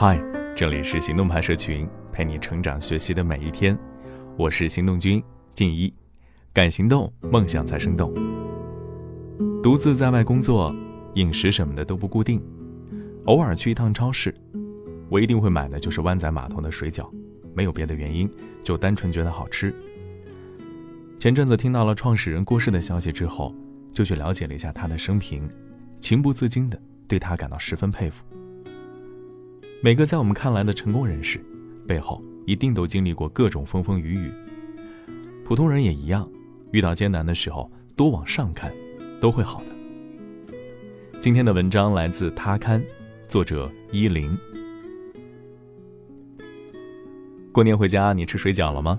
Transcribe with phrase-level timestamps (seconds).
[0.00, 0.16] 嗨，
[0.54, 3.76] 这里是行动派社群，陪你成长学习的每一天。
[4.36, 5.20] 我是行动君
[5.54, 5.92] 静一，
[6.52, 8.14] 敢行动，梦想才生动。
[9.60, 10.72] 独自在外工作，
[11.14, 12.40] 饮食什么的都不固定，
[13.24, 14.32] 偶尔去一趟超市，
[15.08, 17.10] 我一定会买的就是湾仔码头的水饺，
[17.52, 18.30] 没有别的原因，
[18.62, 19.74] 就单纯觉得好吃。
[21.18, 23.52] 前阵子听到了创始人过世的消息之后，
[23.92, 25.50] 就去了解了一下他的生平，
[25.98, 28.24] 情不自禁的对他感到十分佩服。
[29.80, 31.40] 每个在我们看来的成功人士，
[31.86, 34.32] 背后一定都经历过各种风风雨雨。
[35.44, 36.28] 普通人也一样，
[36.72, 38.72] 遇到艰难的时候，多往上看，
[39.20, 39.66] 都会好的。
[41.20, 42.82] 今天的文章来自他刊，
[43.28, 44.36] 作者依林。
[47.52, 48.98] 过年回家，你吃水饺了吗？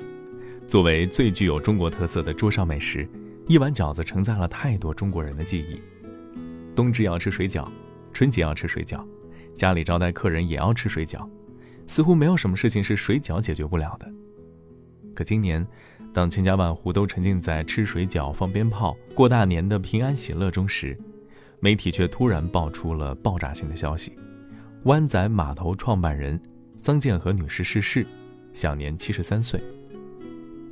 [0.66, 3.06] 作为最具有中国特色的桌上美食，
[3.50, 5.82] 一碗饺子承载了太多中国人的记忆。
[6.74, 7.68] 冬至要吃水饺，
[8.14, 9.06] 春节要吃水饺。
[9.60, 11.28] 家里招待客人也要吃水饺，
[11.86, 14.10] 似乎没有什么事情是水饺解决不了的。
[15.14, 15.68] 可今年，
[16.14, 20.98] 当千家万户都沉浸在吃水饺、放鞭炮、过大年的平安喜乐中时，
[21.60, 24.18] 媒体却突然爆出了爆炸性的消息：
[24.84, 26.40] 湾仔码头创办人
[26.82, 28.08] 臧建和女士逝世，
[28.54, 29.60] 享年七十三岁。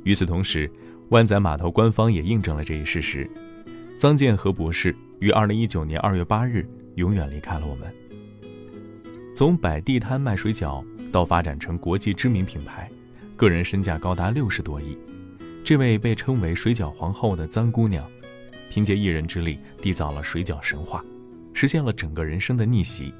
[0.02, 0.70] 与此同时，
[1.10, 3.28] 湾仔码头官方也印证了这一事实：
[3.98, 7.92] 臧建和博士于二零一九年二月八日永远离开了我们。
[9.38, 12.90] 从摆地摊卖水饺到发展成国际知名品牌，
[13.36, 14.98] 个人身价高达六十多亿。
[15.62, 18.04] 这位被称为“水饺皇后”的臧姑娘，
[18.68, 21.04] 凭借一人之力缔造了水饺神话，
[21.52, 23.14] 实现了整个人生的逆袭。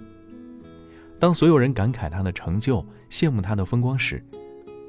[1.21, 4.21] 当所有人感慨她的成就、羡慕她的风光时，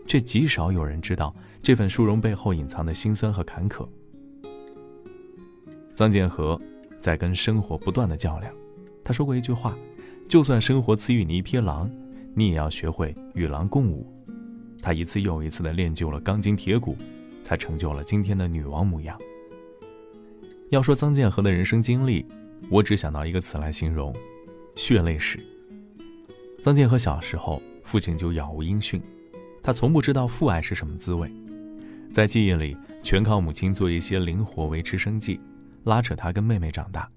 [0.08, 3.88] 却极少有人知道这份殊荣背后隐藏的辛酸和坎坷。
[5.94, 6.60] 臧建和
[6.98, 8.52] 在跟生活不断的较量，
[9.04, 9.78] 他说过一句话。
[10.30, 11.90] 就算生活赐予你一匹狼，
[12.36, 14.06] 你也要学会与狼共舞。
[14.80, 16.96] 她一次又一次地练就了钢筋铁骨，
[17.42, 19.20] 才成就了今天的女王模样。
[20.70, 22.24] 要说臧建和的人生经历，
[22.70, 24.16] 我只想到一个词来形容：
[24.76, 25.44] 血泪史。
[26.62, 29.02] 臧建和小时候，父亲就杳无音讯，
[29.64, 31.28] 他从不知道父爱是什么滋味，
[32.14, 35.40] 在记忆里，全靠母亲做一些零活维持生计，
[35.86, 37.10] 拉扯他跟妹妹长大。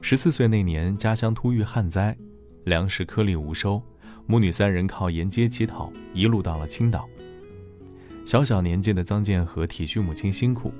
[0.00, 2.16] 十四岁那年，家乡突遇旱灾，
[2.64, 3.82] 粮食颗粒无收，
[4.26, 7.08] 母女三人靠沿街乞讨，一路到了青岛。
[8.24, 10.72] 小小年纪的臧建和体恤母亲辛苦，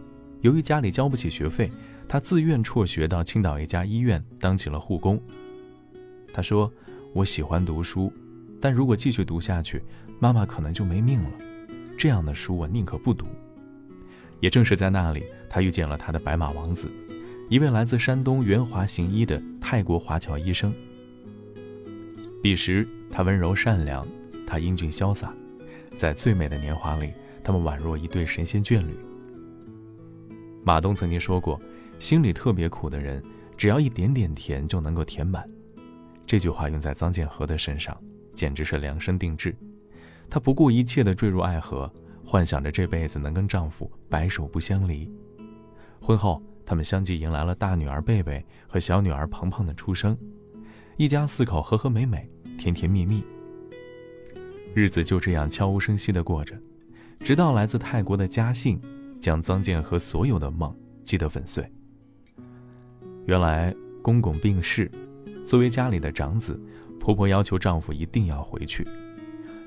[0.43, 1.71] 由于家里交不起学费，
[2.07, 5.21] 他自愿辍学到青岛一家医院当起了护工。
[6.33, 6.71] 他说
[7.13, 8.13] ：“我喜欢读书，
[8.61, 9.83] 但如果继续读下去，
[10.21, 11.31] 妈妈可能就没命了。
[11.99, 13.27] 这样的书我宁可不读。”
[14.39, 16.91] 也正是在那里，他遇见了他的白马王子。
[17.49, 20.75] 一位来自山东元华行医的泰国华侨医生。
[22.43, 24.05] 彼时他温柔善良，
[24.45, 25.33] 他英俊潇洒，
[25.97, 27.13] 在最美的年华里，
[27.45, 28.97] 他们宛若一对神仙眷侣。
[30.65, 31.61] 马东曾经说过
[32.01, 33.23] ：“心里特别苦的人，
[33.57, 35.49] 只要一点点甜就能够填满。”
[36.27, 37.97] 这句话用在臧建和的身上，
[38.35, 39.55] 简直是量身定制。
[40.29, 41.89] 她不顾一切地坠入爱河，
[42.25, 45.09] 幻想着这辈子能跟丈夫白首不相离。
[46.01, 46.43] 婚后。
[46.67, 50.19] 他们相继迎来了大女儿贝贝和小女儿鹏鹏的出生，
[50.97, 52.29] 一家四口和和美美，
[52.59, 53.23] 甜甜蜜蜜。
[54.75, 56.55] 日子就这样悄无声息地过着，
[57.21, 58.81] 直到来自泰国的家信
[59.21, 61.65] 将臧建和所有的梦击得粉碎。
[63.27, 64.91] 原来公公病逝，
[65.47, 66.61] 作为家里的长子，
[66.99, 68.87] 婆婆要求丈夫一定要回去。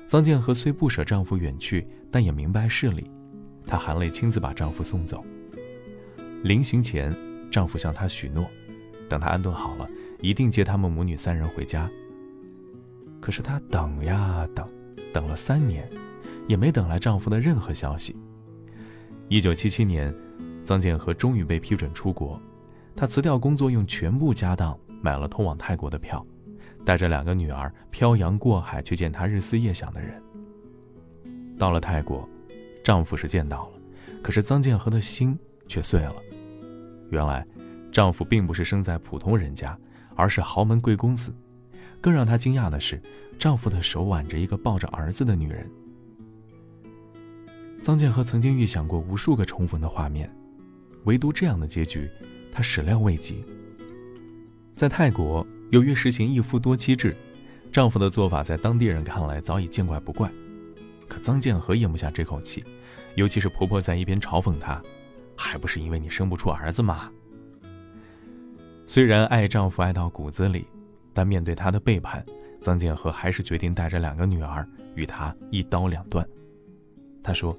[0.06, 3.10] 臧建和虽不舍丈夫远去，但也明白事理，
[3.66, 5.24] 她含泪亲自把丈夫送走。
[6.42, 7.14] 临行前，
[7.50, 8.46] 丈夫向她许诺，
[9.08, 9.88] 等她安顿好了，
[10.20, 11.90] 一定接他们母女三人回家。
[13.20, 14.66] 可是她等呀等，
[15.12, 15.88] 等了三年，
[16.48, 18.16] 也没等来丈夫的任何消息。
[19.28, 20.14] 一九七七年，
[20.64, 22.40] 臧建和终于被批准出国，
[22.96, 26.26] 她辞掉工作，用全部家当买了通往泰国的票，
[26.86, 30.22] 带着两个女儿漂洋过海去见她日思夜想的人。
[31.58, 32.26] 到了泰国，
[32.82, 33.72] 丈夫是见到了，
[34.22, 35.38] 可是臧建和的心
[35.68, 36.14] 却碎了。
[37.10, 37.46] 原来，
[37.92, 39.76] 丈夫并不是生在普通人家，
[40.16, 41.34] 而是豪门贵公子。
[42.00, 43.00] 更让她惊讶的是，
[43.38, 45.68] 丈夫的手挽着一个抱着儿子的女人。
[47.82, 50.30] 臧建和曾经预想过无数个重逢的画面，
[51.04, 52.08] 唯独这样的结局，
[52.52, 53.44] 她始料未及。
[54.76, 57.14] 在泰国，由于实行一夫多妻制，
[57.72, 60.30] 丈夫的做法在当地人看来早已见怪不怪。
[61.08, 62.62] 可臧建和咽不下这口气，
[63.14, 64.80] 尤其是婆婆在一边嘲讽她。
[65.40, 67.10] 还不是因为你生不出儿子吗？
[68.86, 70.66] 虽然爱丈夫爱到骨子里，
[71.14, 72.22] 但面对他的背叛，
[72.60, 76.26] 曾建和还是决定带着两个女儿与他一刀两断。
[77.22, 77.56] 他说：“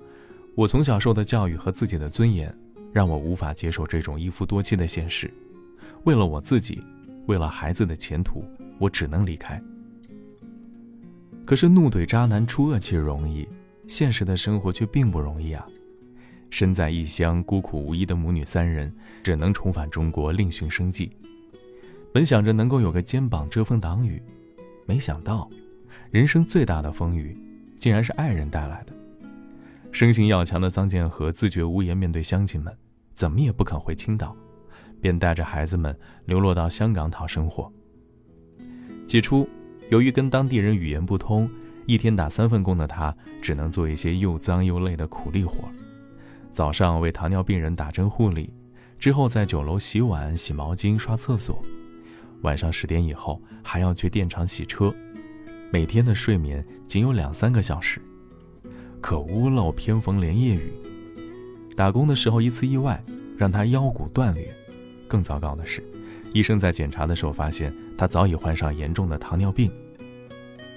[0.55, 2.55] 我从小受的教育和自己的尊严，
[2.93, 5.31] 让我无法接受这种一夫多妻的现实。
[6.03, 6.83] 为了我自己，
[7.25, 8.45] 为了孩子的前途，
[8.77, 9.61] 我只能离开。”
[11.45, 13.47] 可是怒怼渣男出恶气容易，
[13.87, 15.67] 现实的生活却并不容易啊！
[16.51, 18.93] 身在异乡、孤苦无依的母女三人，
[19.23, 21.09] 只能重返中国另寻生计。
[22.13, 24.21] 本想着能够有个肩膀遮风挡雨，
[24.85, 25.49] 没想到，
[26.11, 27.35] 人生最大的风雨，
[27.79, 28.93] 竟然是爱人带来的。
[29.91, 32.71] 生性要强的臧建和自觉无颜面对乡亲们，
[33.13, 34.35] 怎么也不肯回青岛，
[35.01, 37.71] 便带着孩子们流落到香港讨生活。
[39.07, 39.49] 起初。
[39.89, 41.49] 由于跟当地人语言不通，
[41.85, 45.69] 一天打三份工的他，只能做一些又脏又累的苦力活。
[46.51, 48.53] 早上为糖尿病人打针护理，
[48.99, 51.63] 之后在酒楼洗碗、洗毛巾、刷厕所，
[52.41, 54.93] 晚上十点以后还要去电厂洗车。
[55.71, 58.01] 每天的睡眠仅有两三个小时，
[58.99, 60.73] 可屋漏偏逢连夜雨。
[61.75, 63.01] 打工的时候一次意外，
[63.37, 64.53] 让他腰骨断裂。
[65.07, 65.83] 更糟糕的是。
[66.33, 69.71] 医生在检查的时候发现，他早已患上严重的糖尿病。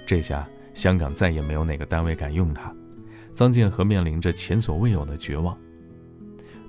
[0.06, 2.75] 这下香港再也没有哪个单位敢用他，
[3.35, 5.59] 臧建和面临着前所未有的绝望。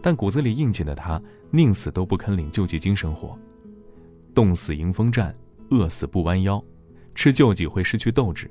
[0.02, 1.22] 但骨子里硬气的他，
[1.52, 3.38] 宁死都不肯领救济金生活。
[4.34, 5.36] 冻死迎风站，
[5.70, 6.64] 饿死不弯腰，
[7.14, 8.50] 吃救济会失去斗志，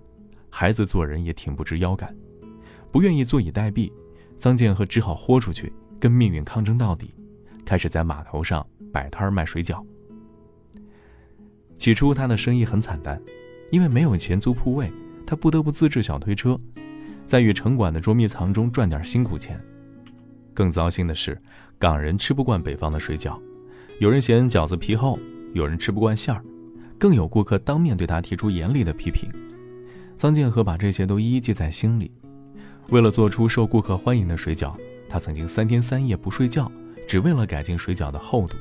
[0.49, 2.17] 孩子做人也挺不直腰杆，
[2.91, 3.93] 不愿意坐以待毙。
[4.39, 7.15] 臧建和只好豁出去，跟命运抗争到底，
[7.65, 9.85] 开始在码头上摆摊卖水饺。
[11.77, 13.21] 起初，他的生意很惨淡，
[13.71, 14.93] 因为没有钱租铺位，
[15.25, 16.59] 他不得不自制小推车，
[17.27, 19.61] 在与城管的捉迷藏中赚点辛苦钱。
[20.53, 21.41] 更糟心的是，
[21.79, 23.41] 港人吃不惯北方的水饺，
[23.99, 25.19] 有人嫌饺子皮厚，
[25.53, 26.45] 有人吃不惯馅儿，
[26.99, 29.29] 更有顾客当面对他提出严厉的批评。
[30.17, 32.13] 臧建和把这些都一一记在心里，
[32.89, 34.77] 为了做出受顾客欢迎的水饺，
[35.09, 36.71] 他曾经三天三夜不睡觉，
[37.09, 38.57] 只为了改进水饺的厚度。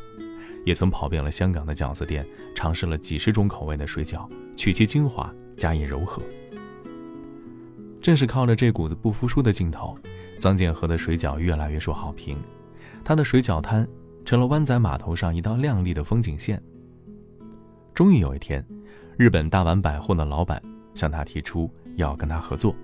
[0.65, 2.25] 也曾跑遍了香港的饺子店，
[2.55, 6.21] 尝试了几十种口味的水饺，取其精华，加以柔和。
[8.03, 9.97] 正是靠着这股子不服输的劲头，
[10.37, 12.37] 臧建和的水饺越来越受好评，
[13.01, 13.87] 他的水饺摊
[14.25, 16.61] 成了湾仔码头上一道亮丽的风景线。
[17.93, 18.61] 终于有一天，
[19.15, 20.61] 日本大丸百货的老板
[20.93, 22.75] 向他提出要跟他合作，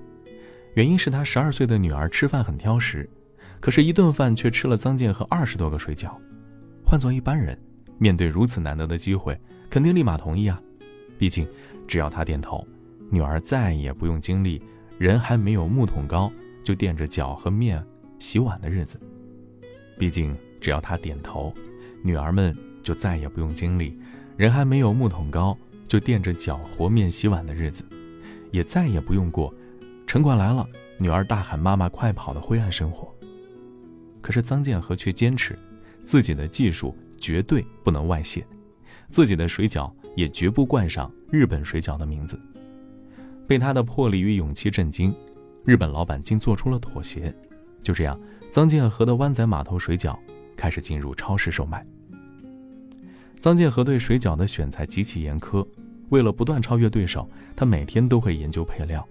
[0.75, 3.07] 原因是他十二岁的女儿吃饭很挑食，
[3.59, 6.15] 可是，一顿饭却吃了臧建和二十多个水饺。
[6.85, 7.59] 换做一般人。
[8.01, 9.37] 面对如此难得的机会，
[9.69, 10.61] 肯定立马同意啊！
[11.17, 11.45] 毕竟，
[11.85, 12.65] 只要他点头，
[13.09, 14.61] 女儿再也不用经历
[14.99, 16.31] 人还没有木桶高
[16.61, 17.83] 就垫着脚和面
[18.19, 18.99] 洗碗的日子。
[19.97, 21.51] 毕竟，只要他点头，
[22.03, 23.97] 女儿们就再也不用经历
[24.37, 25.57] 人还没有木桶高
[25.87, 27.83] 就垫着脚和面洗碗的日子，
[28.51, 29.51] 也再也不用过
[30.05, 30.67] 城管来了，
[30.97, 33.11] 女儿大喊“妈妈，快跑”的灰暗生活。
[34.21, 35.57] 可是，臧建和却坚持
[36.03, 36.95] 自己的技术。
[37.21, 38.47] 绝对不能外泄，
[39.09, 42.39] 自己的水饺也绝不冠上日本水饺的名字。
[43.49, 45.11] 被他的魄力与勇气震惊，
[45.65, 47.33] 日本老板竟做出了妥协。
[47.81, 48.15] 就这样，
[48.51, 50.15] 臧建和的湾仔码头水饺
[50.55, 51.83] 开始进入超市售卖。
[53.41, 55.67] 臧建和对水饺的选材极其严苛，
[56.09, 59.03] 为了不断超越对手，他每天都会研究配料，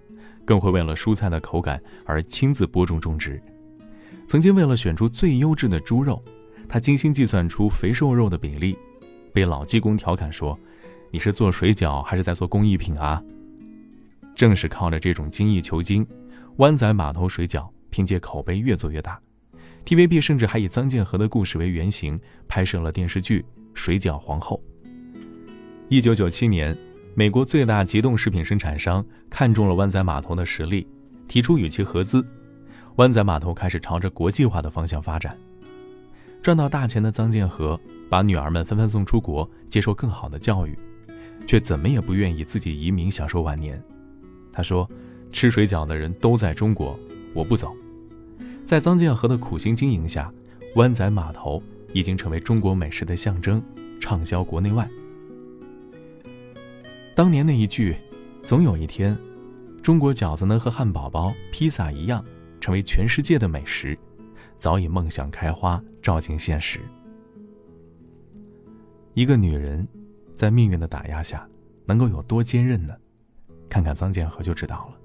[0.45, 3.43] 更会为了蔬菜的口感而亲自播种种植。
[4.25, 6.23] 曾经为了选出最优质的猪肉。
[6.69, 8.77] 他精心计算出肥瘦肉的比例，
[9.33, 10.57] 被老技工调侃说
[11.11, 13.21] ：“你是做水饺还是在做工艺品啊？”
[14.39, 16.07] 正是靠着这种精益求精，
[16.59, 19.19] 湾仔码头水饺凭借口碑越做越大。
[19.83, 22.17] TVB 甚至还以臧建和的故事为原型
[22.47, 23.41] 拍摄了电视剧
[23.73, 24.63] 《水饺皇后》。
[25.89, 26.73] 一九九七年，
[27.15, 30.87] 美国最大急冻食品生产商看中了湾仔码头的实力，
[31.27, 32.25] 提出与其合资，
[32.95, 35.37] 湾仔码头开始朝着国际化的方向发展。
[36.41, 37.77] 赚到大钱的臧建和
[38.09, 40.79] 把女儿们纷纷送出国接受更好的教育，
[41.45, 43.83] 却怎么也不愿意自己移民享受晚年。
[44.59, 44.85] 他说
[45.31, 46.99] ：“吃水饺的人都在中国，
[47.33, 47.73] 我不走。”
[48.67, 50.29] 在臧建和的苦心经营下，
[50.75, 51.63] 湾仔码头
[51.93, 53.63] 已经成为中国美食的象征，
[54.01, 54.85] 畅销国内外。
[57.15, 57.95] 当年那一句
[58.43, 59.17] “总有一天，
[59.81, 62.21] 中国饺子能和汉堡包、披萨一样，
[62.59, 63.97] 成为全世界的美食”。
[64.59, 66.81] 早已梦想开花，照进现实。
[69.13, 69.87] 一个女人，
[70.35, 71.47] 在命运的打压下，
[71.85, 72.93] 能够有多坚韧呢？
[73.69, 74.99] 看看臧建和就知道了。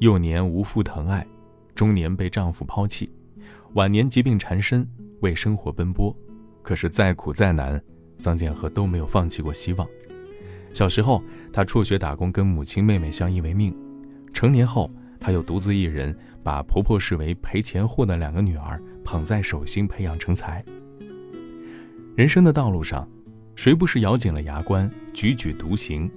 [0.00, 1.26] 幼年无父疼爱，
[1.74, 3.10] 中年被丈夫抛弃，
[3.74, 4.86] 晚年疾病缠身，
[5.20, 6.14] 为生活奔波。
[6.62, 7.82] 可是再苦再难，
[8.20, 9.88] 臧建和都没有放弃过希望。
[10.74, 13.72] 小时候，他辍学打工，跟母亲、妹妹相依为命；
[14.34, 20.62] 成年后，他又独自一人把婆婆视为赔钱货的两个女儿捧在手心，培养成才。
[22.14, 23.08] 人生的道路上，
[23.56, 26.10] 谁不是咬紧了牙关，踽踽独行？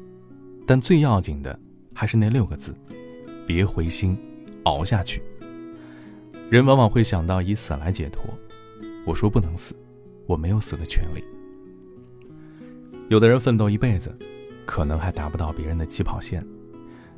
[0.65, 1.57] 但最要紧的
[1.93, 2.73] 还是那六个字：
[3.45, 4.17] 别灰心，
[4.63, 5.21] 熬下去。
[6.49, 8.23] 人往往会想到以死来解脱，
[9.05, 9.75] 我说不能死，
[10.25, 11.23] 我没有死的权利。
[13.09, 14.17] 有的人奋斗一辈子，
[14.65, 16.41] 可能还达不到别人的起跑线；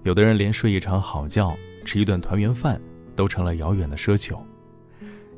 [0.04, 2.82] 有的人连睡一场好觉、吃一顿团圆饭
[3.16, 4.38] 都成了遥远的奢求；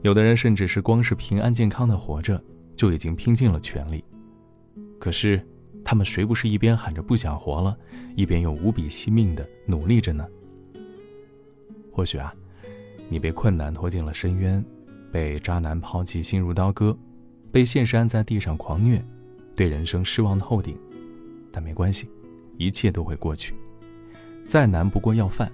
[0.02, 2.42] 有的人甚至是光是平安健康的活着，
[2.76, 4.04] 就已经拼尽了全力。
[5.00, 5.46] 可是，
[5.86, 7.78] 他们谁不是一边喊着不想活了，
[8.16, 10.28] 一边又无比惜命的努力着呢？
[11.92, 12.34] 或许啊，
[13.08, 14.66] 你被困难拖进了深渊，
[15.12, 16.98] 被渣男抛弃心如刀割，
[17.52, 19.02] 被现实按在地上狂虐。
[19.56, 20.78] 对人生失望透顶，
[21.52, 22.10] 但没关系，
[22.58, 23.56] 一切都会过去。
[24.46, 25.50] 再难不过要饭，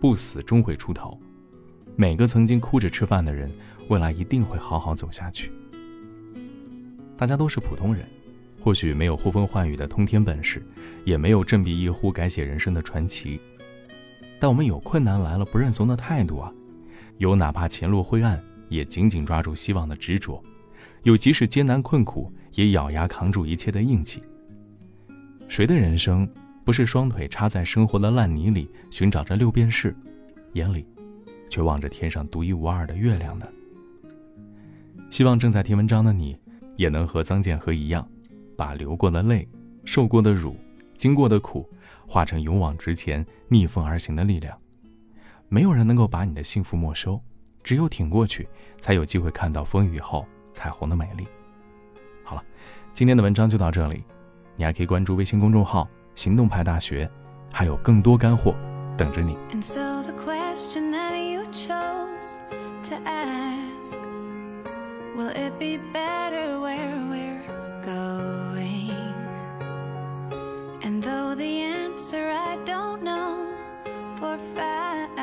[0.00, 1.18] 不死终会出头。
[1.96, 3.50] 每个曾经哭着吃饭的人，
[3.88, 5.50] 未来一定会好好走下去。
[7.16, 8.06] 大家都是普通人，
[8.60, 10.62] 或许没有呼风唤雨的通天本事，
[11.04, 13.40] 也没有振臂一呼改写人生的传奇，
[14.38, 16.52] 但我们有困难来了不认怂的态度啊，
[17.18, 20.42] 有哪怕前路灰暗也紧紧抓住希望的执着。
[21.02, 24.22] 有即使艰难困苦也咬牙扛住一切的硬气。
[25.48, 26.28] 谁的人生
[26.62, 29.96] 不是双腿插在生活的烂泥里，寻找着六便士，
[30.52, 30.86] 眼里
[31.48, 33.46] 却望着天上独一无二的月亮呢？
[35.08, 36.36] 希望正在听文章的你，
[36.76, 38.06] 也能和臧建和一样，
[38.60, 39.48] 把流过的泪、
[39.86, 40.54] 受过的辱、
[40.94, 41.66] 经过的苦，
[42.06, 44.54] 化成勇往直前、逆风而行的力量。
[45.48, 47.18] 没有人能够把你的幸福没收，
[47.64, 48.46] 只有挺过去，
[48.78, 50.26] 才有机会看到风雨后。
[50.52, 51.26] 彩虹的美丽。
[52.22, 52.44] 好了，
[52.92, 54.04] 今天的文章就到这里，
[54.56, 57.10] 你还可以关注微信公众号“行动派大学”，
[57.50, 58.54] 还有更多干货
[58.94, 59.38] 等着你。
[59.52, 60.12] And so the
[72.12, 73.46] answer I don't know
[74.16, 75.16] for fact.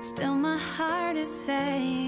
[0.00, 2.07] Still my heart is saying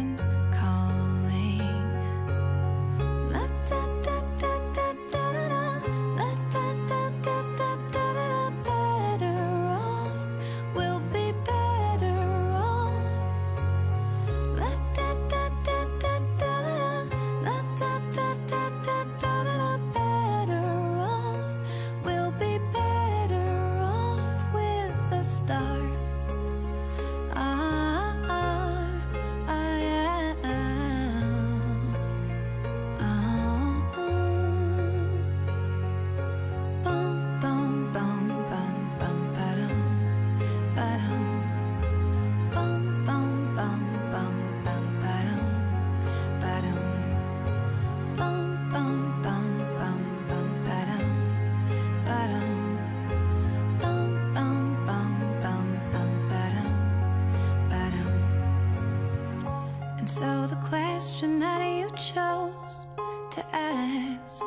[60.01, 62.87] And so the question that you chose
[63.29, 64.41] to ask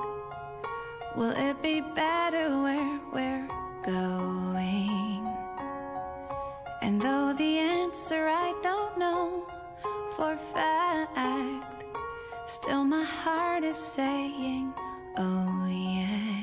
[1.15, 3.49] Will it be better where we're
[3.85, 5.33] going?
[6.83, 9.47] And though the answer I don't know
[10.17, 11.85] for fact
[12.49, 14.75] Still my heart is saying,
[15.17, 16.34] oh yeah